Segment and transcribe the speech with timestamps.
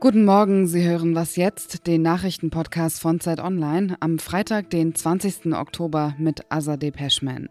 [0.00, 5.52] Guten Morgen, Sie hören was jetzt, den Nachrichtenpodcast von Zeit Online am Freitag, den 20.
[5.54, 7.48] Oktober mit Azadeh Peschman.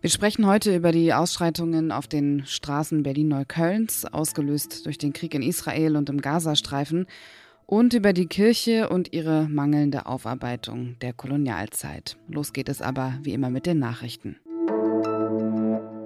[0.00, 5.42] Wir sprechen heute über die Ausschreitungen auf den Straßen Berlin-Neuköllns, ausgelöst durch den Krieg in
[5.42, 7.06] Israel und im Gazastreifen,
[7.66, 12.16] und über die Kirche und ihre mangelnde Aufarbeitung der Kolonialzeit.
[12.28, 14.36] Los geht es aber wie immer mit den Nachrichten.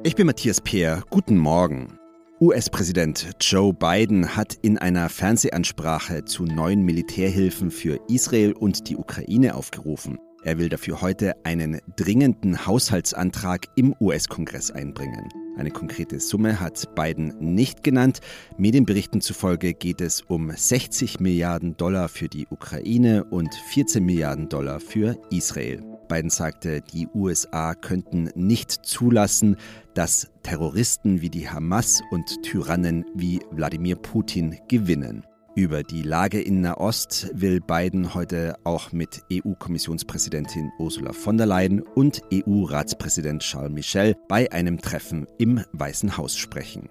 [0.03, 1.05] Ich bin Matthias Peer.
[1.09, 1.99] Guten Morgen.
[2.41, 9.57] US-Präsident Joe Biden hat in einer Fernsehansprache zu neuen Militärhilfen für Israel und die Ukraine
[9.57, 10.19] aufgerufen.
[10.45, 15.29] Er will dafür heute einen dringenden Haushaltsantrag im US-Kongress einbringen.
[15.57, 18.21] Eine konkrete Summe hat Biden nicht genannt.
[18.57, 24.79] Medienberichten zufolge geht es um 60 Milliarden Dollar für die Ukraine und 14 Milliarden Dollar
[24.79, 25.98] für Israel.
[26.09, 29.57] Biden sagte, die USA könnten nicht zulassen,
[29.95, 35.25] dass Terroristen wie die Hamas und Tyrannen wie Wladimir Putin gewinnen.
[35.55, 41.83] Über die Lage in Nahost will Biden heute auch mit EU-Kommissionspräsidentin Ursula von der Leyen
[41.83, 46.89] und EU-Ratspräsident Charles Michel bei einem Treffen im Weißen Haus sprechen.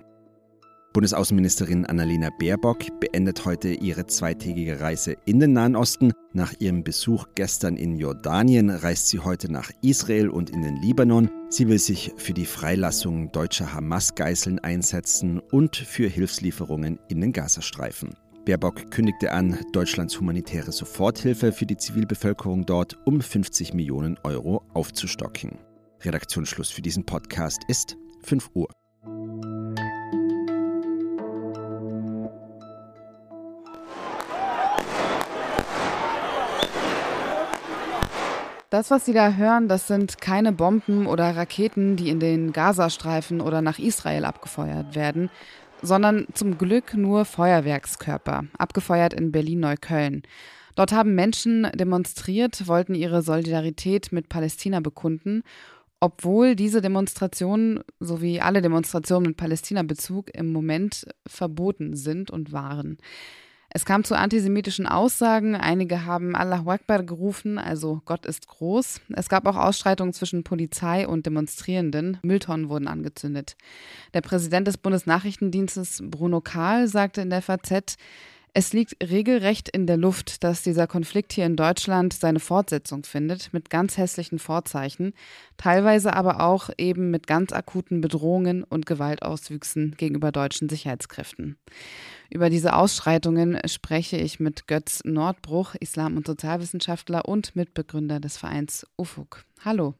[0.93, 6.11] Bundesaußenministerin Annalena Baerbock beendet heute ihre zweitägige Reise in den Nahen Osten.
[6.33, 11.29] Nach ihrem Besuch gestern in Jordanien reist sie heute nach Israel und in den Libanon.
[11.49, 18.15] Sie will sich für die Freilassung deutscher Hamas-Geiseln einsetzen und für Hilfslieferungen in den Gazastreifen.
[18.45, 25.59] Baerbock kündigte an, Deutschlands humanitäre Soforthilfe für die Zivilbevölkerung dort um 50 Millionen Euro aufzustocken.
[26.01, 28.69] Redaktionsschluss für diesen Podcast ist 5 Uhr.
[38.69, 43.39] Das, was Sie da hören, das sind keine Bomben oder Raketen, die in den Gazastreifen
[43.39, 45.29] oder nach Israel abgefeuert werden,
[45.81, 50.23] sondern zum Glück nur Feuerwerkskörper, abgefeuert in Berlin-Neukölln.
[50.75, 55.43] Dort haben Menschen demonstriert, wollten ihre Solidarität mit Palästina bekunden,
[56.01, 62.97] obwohl diese Demonstrationen sowie alle Demonstrationen mit Palästina-Bezug im Moment verboten sind und waren.
[63.69, 65.55] Es kam zu antisemitischen Aussagen.
[65.55, 69.01] Einige haben Allahu Akbar gerufen, also Gott ist groß.
[69.13, 72.17] Es gab auch Ausschreitungen zwischen Polizei und Demonstrierenden.
[72.21, 73.57] Mülltonnen wurden angezündet.
[74.13, 77.97] Der Präsident des Bundesnachrichtendienstes Bruno Kahl sagte in der FAZ,
[78.53, 83.53] es liegt regelrecht in der Luft, dass dieser Konflikt hier in Deutschland seine Fortsetzung findet,
[83.53, 85.13] mit ganz hässlichen Vorzeichen,
[85.57, 91.57] teilweise aber auch eben mit ganz akuten Bedrohungen und Gewaltauswüchsen gegenüber deutschen Sicherheitskräften.
[92.29, 98.87] Über diese Ausschreitungen spreche ich mit Götz Nordbruch, Islam- und Sozialwissenschaftler und Mitbegründer des Vereins
[98.97, 99.43] UFUG.
[99.63, 99.93] Hallo.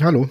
[0.00, 0.28] Hallo.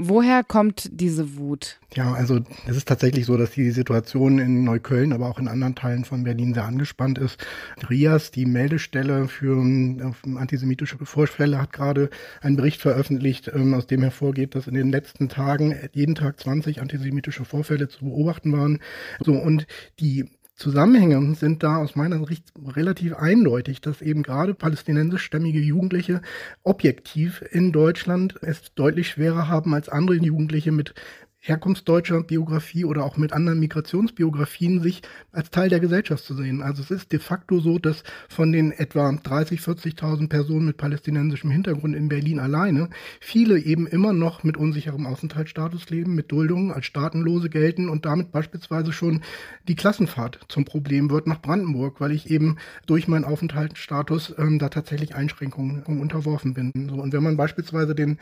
[0.00, 1.80] Woher kommt diese Wut?
[1.92, 2.38] Ja, also
[2.68, 6.22] es ist tatsächlich so, dass die Situation in Neukölln, aber auch in anderen Teilen von
[6.22, 7.44] Berlin sehr angespannt ist.
[7.90, 12.10] RIAS, die Meldestelle für ähm, antisemitische Vorfälle, hat gerade
[12.42, 16.80] einen Bericht veröffentlicht, ähm, aus dem hervorgeht, dass in den letzten Tagen jeden Tag 20
[16.80, 18.78] antisemitische Vorfälle zu beobachten waren.
[19.18, 19.66] So und
[19.98, 26.20] die Zusammenhänge sind da aus meiner Sicht relativ eindeutig, dass eben gerade palästinensischstämmige Jugendliche
[26.64, 30.94] objektiv in Deutschland es deutlich schwerer haben als andere Jugendliche mit
[31.40, 36.62] herkunftsdeutscher Biografie oder auch mit anderen Migrationsbiografien sich als Teil der Gesellschaft zu sehen.
[36.62, 41.50] Also es ist de facto so, dass von den etwa 30, 40.000 Personen mit palästinensischem
[41.50, 42.90] Hintergrund in Berlin alleine
[43.20, 48.32] viele eben immer noch mit unsicherem Aufenthaltsstatus leben, mit Duldungen als Staatenlose gelten und damit
[48.32, 49.22] beispielsweise schon
[49.68, 52.56] die Klassenfahrt zum Problem wird nach Brandenburg, weil ich eben
[52.86, 56.72] durch meinen Aufenthaltsstatus ähm, da tatsächlich Einschränkungen unterworfen bin.
[56.88, 58.18] So, und wenn man beispielsweise den,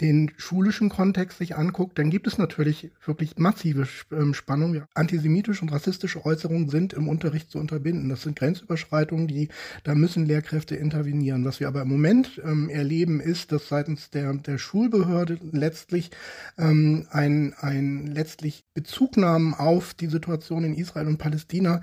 [0.00, 4.82] den schulischen Kontext sich anguckt, dann gibt es natürlich natürlich wirklich massive ähm, Spannung.
[4.94, 8.08] Antisemitische und rassistische Äußerungen sind im Unterricht zu unterbinden.
[8.08, 9.48] Das sind Grenzüberschreitungen, die,
[9.84, 11.44] da müssen Lehrkräfte intervenieren.
[11.44, 16.10] Was wir aber im Moment ähm, erleben, ist, dass seitens der, der Schulbehörde letztlich
[16.58, 21.80] ähm, ein, ein letztlich Bezugnahmen auf die Situation in Israel und Palästina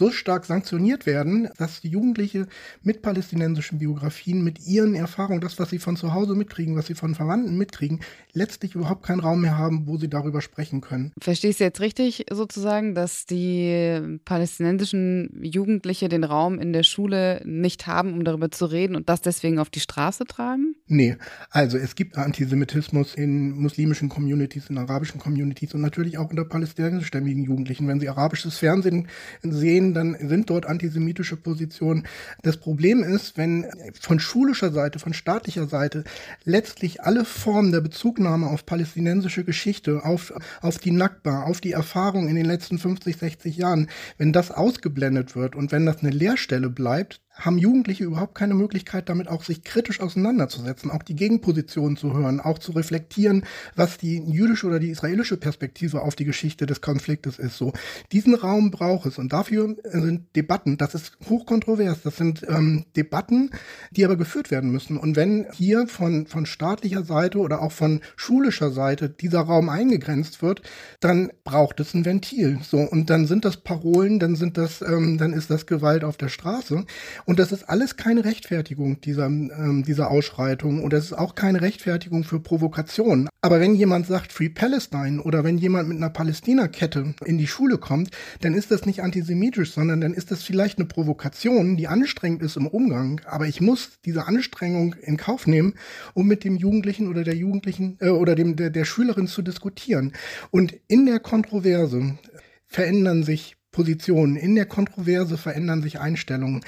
[0.00, 2.46] so stark sanktioniert werden, dass die Jugendliche
[2.82, 6.94] mit palästinensischen Biografien, mit ihren Erfahrungen, das, was sie von zu Hause mitkriegen, was sie
[6.94, 8.00] von Verwandten mitkriegen,
[8.32, 11.12] letztlich überhaupt keinen Raum mehr haben, wo sie darüber sprechen können.
[11.20, 17.86] Verstehst du jetzt richtig sozusagen, dass die palästinensischen Jugendliche den Raum in der Schule nicht
[17.86, 20.76] haben, um darüber zu reden und das deswegen auf die Straße tragen?
[20.86, 21.18] Nee,
[21.50, 27.44] also es gibt Antisemitismus in muslimischen Communities, in arabischen Communities und natürlich auch unter palästinensischstämmigen
[27.44, 27.86] Jugendlichen.
[27.86, 29.06] Wenn sie arabisches Fernsehen
[29.42, 32.04] sehen, dann sind dort antisemitische Positionen.
[32.42, 33.66] Das Problem ist, wenn
[34.00, 36.04] von schulischer Seite, von staatlicher Seite
[36.44, 42.28] letztlich alle Formen der Bezugnahme auf palästinensische Geschichte, auf, auf die Nakba, auf die Erfahrung
[42.28, 43.88] in den letzten 50, 60 Jahren,
[44.18, 49.08] wenn das ausgeblendet wird und wenn das eine Leerstelle bleibt, haben Jugendliche überhaupt keine Möglichkeit,
[49.08, 53.44] damit auch sich kritisch auseinanderzusetzen, auch die Gegenpositionen zu hören, auch zu reflektieren,
[53.76, 57.56] was die jüdische oder die israelische Perspektive auf die Geschichte des Konfliktes ist.
[57.56, 57.72] So
[58.12, 60.76] diesen Raum braucht es und dafür sind Debatten.
[60.76, 62.02] Das ist hochkontrovers.
[62.02, 63.50] Das sind ähm, Debatten,
[63.90, 64.96] die aber geführt werden müssen.
[64.96, 70.42] Und wenn hier von von staatlicher Seite oder auch von schulischer Seite dieser Raum eingegrenzt
[70.42, 70.62] wird,
[71.00, 72.58] dann braucht es ein Ventil.
[72.62, 76.16] So und dann sind das Parolen, dann sind das, ähm, dann ist das Gewalt auf
[76.16, 76.84] der Straße.
[77.24, 81.60] Und das ist alles keine Rechtfertigung dieser, ähm, dieser Ausschreitung und das ist auch keine
[81.60, 83.28] Rechtfertigung für Provokation.
[83.42, 87.78] Aber wenn jemand sagt Free Palestine oder wenn jemand mit einer Palästina-Kette in die Schule
[87.78, 92.42] kommt, dann ist das nicht antisemitisch, sondern dann ist das vielleicht eine Provokation, die anstrengend
[92.42, 93.20] ist im Umgang.
[93.24, 95.74] Aber ich muss diese Anstrengung in Kauf nehmen,
[96.14, 100.12] um mit dem Jugendlichen oder der Jugendlichen äh, oder dem der, der Schülerin zu diskutieren.
[100.50, 102.18] Und in der Kontroverse
[102.66, 106.62] verändern sich Positionen, in der Kontroverse verändern sich Einstellungen.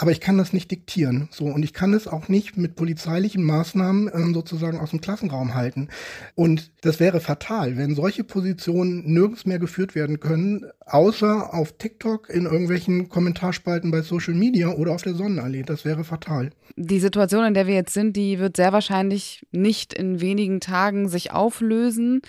[0.00, 1.28] Aber ich kann das nicht diktieren.
[1.32, 5.54] So, und ich kann es auch nicht mit polizeilichen Maßnahmen ähm, sozusagen aus dem Klassenraum
[5.54, 5.88] halten.
[6.36, 12.30] Und das wäre fatal, wenn solche Positionen nirgends mehr geführt werden können, außer auf TikTok,
[12.30, 15.64] in irgendwelchen Kommentarspalten bei Social Media oder auf der Sonnenallee.
[15.64, 16.50] Das wäre fatal.
[16.76, 21.08] Die Situation, in der wir jetzt sind, die wird sehr wahrscheinlich nicht in wenigen Tagen
[21.08, 22.22] sich auflösen.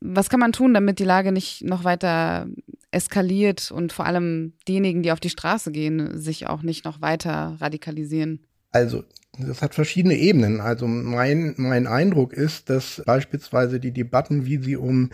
[0.00, 2.48] Was kann man tun, damit die Lage nicht noch weiter
[2.94, 7.56] eskaliert und vor allem diejenigen, die auf die Straße gehen, sich auch nicht noch weiter
[7.60, 8.40] radikalisieren?
[8.70, 9.04] Also,
[9.38, 10.60] das hat verschiedene Ebenen.
[10.60, 15.10] Also mein, mein Eindruck ist, dass beispielsweise die Debatten, wie sie um,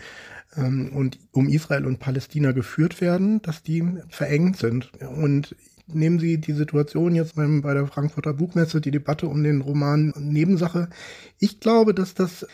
[0.55, 4.91] ähm, und, um Israel und Palästina geführt werden, dass die verengt sind.
[4.99, 5.55] Und
[5.87, 10.13] nehmen Sie die Situation jetzt beim, bei der Frankfurter Buchmesse, die Debatte um den Roman
[10.17, 10.89] Nebensache.
[11.39, 12.45] Ich glaube, dass das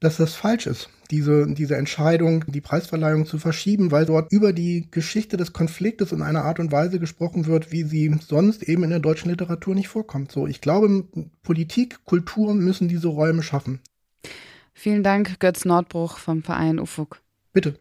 [0.00, 4.88] dass das falsch ist, diese, diese Entscheidung, die Preisverleihung zu verschieben, weil dort über die
[4.90, 8.90] Geschichte des Konfliktes in einer Art und Weise gesprochen wird, wie sie sonst eben in
[8.90, 10.32] der deutschen Literatur nicht vorkommt.
[10.32, 11.04] So, ich glaube,
[11.42, 13.80] Politik, Kultur müssen diese Räume schaffen.
[14.74, 17.20] Vielen Dank, Götz Nordbruch vom Verein UFUG.
[17.52, 17.78] Bitte.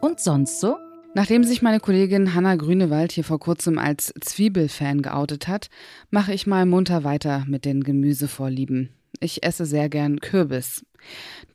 [0.00, 0.76] Und sonst so?
[1.16, 5.70] Nachdem sich meine Kollegin Hanna Grünewald hier vor kurzem als Zwiebelfan geoutet hat,
[6.10, 8.90] mache ich mal munter weiter mit den Gemüsevorlieben.
[9.20, 10.84] Ich esse sehr gern Kürbis.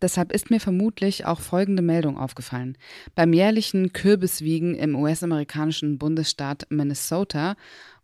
[0.01, 2.75] Deshalb ist mir vermutlich auch folgende Meldung aufgefallen.
[3.13, 7.55] Beim jährlichen Kürbiswiegen im US-amerikanischen Bundesstaat Minnesota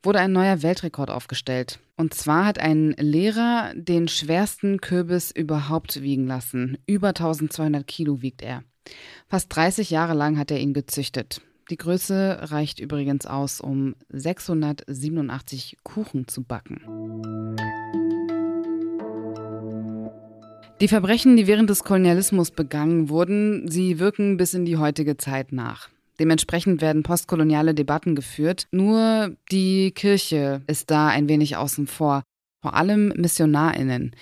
[0.03, 1.79] wurde ein neuer Weltrekord aufgestellt.
[1.95, 6.77] Und zwar hat ein Lehrer den schwersten Kürbis überhaupt wiegen lassen.
[6.85, 8.63] Über 1200 Kilo wiegt er.
[9.27, 11.41] Fast 30 Jahre lang hat er ihn gezüchtet.
[11.69, 16.81] Die Größe reicht übrigens aus, um 687 Kuchen zu backen.
[20.79, 25.51] Die Verbrechen, die während des Kolonialismus begangen wurden, sie wirken bis in die heutige Zeit
[25.51, 25.89] nach.
[26.19, 28.67] Dementsprechend werden postkoloniale Debatten geführt.
[28.71, 32.23] Nur die Kirche ist da ein wenig außen vor.
[32.61, 34.15] Vor allem Missionarinnen.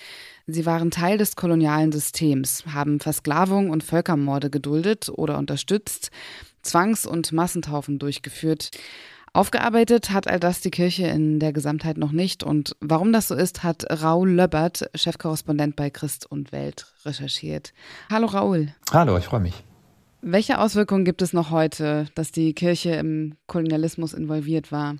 [0.47, 6.11] Sie waren Teil des kolonialen Systems, haben Versklavung und Völkermorde geduldet oder unterstützt,
[6.61, 8.71] Zwangs- und Massentaufen durchgeführt.
[9.33, 12.43] Aufgearbeitet hat all das die Kirche in der Gesamtheit noch nicht.
[12.43, 17.73] Und warum das so ist, hat Raoul Löbbert, Chefkorrespondent bei Christ und Welt, recherchiert.
[18.09, 18.73] Hallo Raoul.
[18.91, 19.63] Hallo, ich freue mich.
[20.21, 24.95] Welche Auswirkungen gibt es noch heute, dass die Kirche im Kolonialismus involviert war?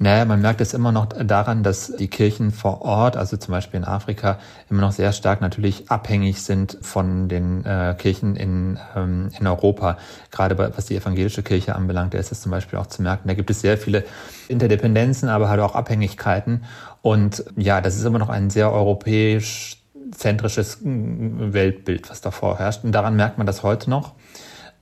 [0.00, 3.78] Naja, man merkt es immer noch daran, dass die Kirchen vor Ort, also zum Beispiel
[3.78, 4.38] in Afrika,
[4.70, 9.98] immer noch sehr stark natürlich abhängig sind von den äh, Kirchen in, ähm, in Europa.
[10.30, 13.26] Gerade was die evangelische Kirche anbelangt, da ist es zum Beispiel auch zu merken.
[13.26, 14.04] Da gibt es sehr viele
[14.46, 16.62] Interdependenzen, aber halt auch Abhängigkeiten.
[17.02, 22.84] Und ja, das ist immer noch ein sehr europäisch zentrisches Weltbild, was davor herrscht.
[22.84, 24.14] Und daran merkt man das heute noch.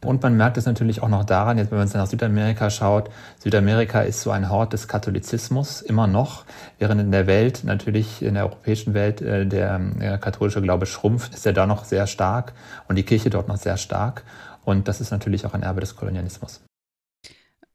[0.05, 4.03] Und man merkt es natürlich auch noch daran, jetzt wenn man nach Südamerika schaut, Südamerika
[4.03, 6.45] ist so ein Hort des Katholizismus immer noch,
[6.79, 11.35] während in der Welt, natürlich in der europäischen Welt, äh, der, der katholische Glaube schrumpft,
[11.35, 12.53] ist er da noch sehr stark
[12.89, 14.25] und die Kirche dort noch sehr stark.
[14.65, 16.61] Und das ist natürlich auch ein Erbe des Kolonialismus.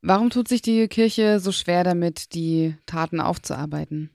[0.01, 4.09] Warum tut sich die Kirche so schwer damit, die Taten aufzuarbeiten?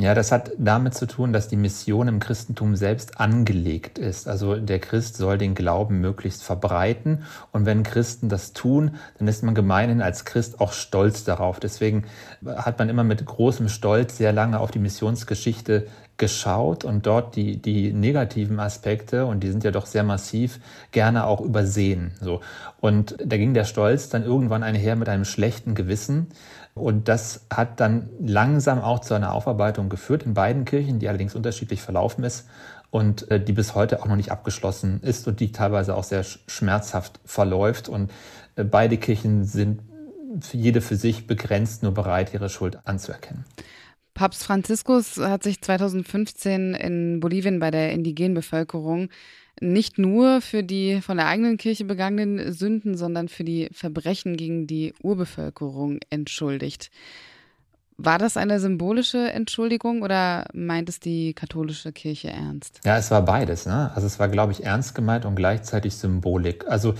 [0.00, 4.28] Ja, das hat damit zu tun, dass die Mission im Christentum selbst angelegt ist.
[4.28, 7.24] Also der Christ soll den Glauben möglichst verbreiten.
[7.50, 11.58] Und wenn Christen das tun, dann ist man gemeinhin als Christ auch stolz darauf.
[11.58, 12.04] Deswegen
[12.46, 17.62] hat man immer mit großem Stolz sehr lange auf die Missionsgeschichte geschaut und dort die,
[17.62, 20.58] die negativen Aspekte, und die sind ja doch sehr massiv,
[20.90, 22.12] gerne auch übersehen.
[22.20, 22.40] So.
[22.80, 26.28] Und da ging der Stolz dann irgendwann einher mit einem schlechten Gewissen.
[26.78, 31.34] Und das hat dann langsam auch zu einer Aufarbeitung geführt in beiden Kirchen, die allerdings
[31.34, 32.46] unterschiedlich verlaufen ist
[32.90, 36.24] und äh, die bis heute auch noch nicht abgeschlossen ist und die teilweise auch sehr
[36.24, 37.88] schmerzhaft verläuft.
[37.88, 38.10] Und
[38.56, 39.80] äh, beide Kirchen sind
[40.52, 43.44] jede für sich begrenzt nur bereit, ihre Schuld anzuerkennen.
[44.18, 49.10] Papst Franziskus hat sich 2015 in Bolivien bei der indigenen Bevölkerung
[49.60, 54.66] nicht nur für die von der eigenen Kirche begangenen Sünden, sondern für die Verbrechen gegen
[54.66, 56.90] die Urbevölkerung entschuldigt.
[58.00, 62.78] War das eine symbolische Entschuldigung oder meint es die katholische Kirche ernst?
[62.84, 63.66] Ja, es war beides.
[63.66, 63.90] Ne?
[63.92, 66.64] Also es war, glaube ich, ernst gemeint und gleichzeitig Symbolik.
[66.68, 66.94] Also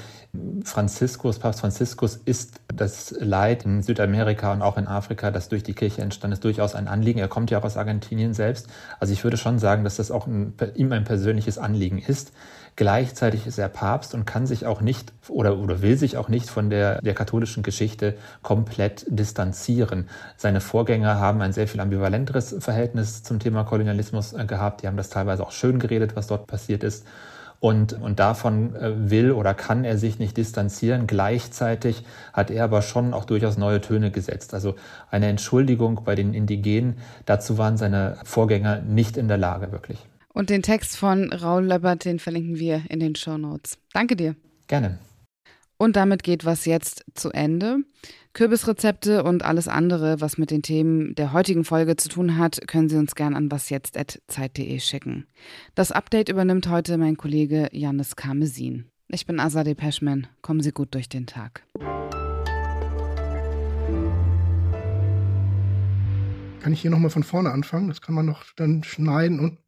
[0.64, 5.74] Franziskus, Papst Franziskus ist das Leid in Südamerika und auch in Afrika, das durch die
[5.74, 7.20] Kirche entstanden ist, durchaus ein Anliegen.
[7.20, 8.66] Er kommt ja auch aus Argentinien selbst.
[8.98, 12.32] Also ich würde schon sagen, dass das auch ein, ihm ein persönliches Anliegen ist.
[12.78, 16.48] Gleichzeitig ist er Papst und kann sich auch nicht oder, oder will sich auch nicht
[16.48, 20.08] von der, der katholischen Geschichte komplett distanzieren.
[20.36, 24.82] Seine Vorgänger haben ein sehr viel ambivalenteres Verhältnis zum Thema Kolonialismus äh, gehabt.
[24.82, 27.04] Die haben das teilweise auch schön geredet, was dort passiert ist.
[27.58, 31.08] Und, und davon äh, will oder kann er sich nicht distanzieren.
[31.08, 34.54] Gleichzeitig hat er aber schon auch durchaus neue Töne gesetzt.
[34.54, 34.76] Also
[35.10, 40.06] eine Entschuldigung bei den Indigenen, dazu waren seine Vorgänger nicht in der Lage, wirklich.
[40.38, 43.76] Und den Text von Raul Löbbert, den verlinken wir in den Show Notes.
[43.92, 44.36] Danke dir.
[44.68, 45.00] Gerne.
[45.78, 47.78] Und damit geht was jetzt zu Ende.
[48.34, 52.88] Kürbisrezepte und alles andere, was mit den Themen der heutigen Folge zu tun hat, können
[52.88, 55.26] Sie uns gern an wasjetzt.zeit.de schicken.
[55.74, 58.84] Das Update übernimmt heute mein Kollege Janis Karmesin.
[59.08, 60.28] Ich bin Azadeh Peschman.
[60.40, 61.64] Kommen Sie gut durch den Tag.
[66.60, 67.88] Kann ich hier nochmal von vorne anfangen?
[67.88, 69.58] Das kann man noch dann schneiden und